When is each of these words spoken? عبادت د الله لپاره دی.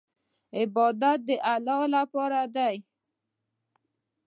عبادت 0.57 1.19
د 1.27 1.29
الله 1.53 1.81
لپاره 1.95 2.39
دی. 2.55 2.75